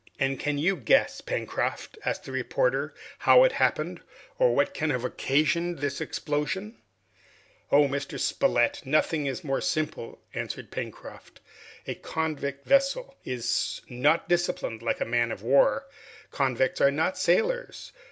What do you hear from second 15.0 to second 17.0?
a man of war! Convicts are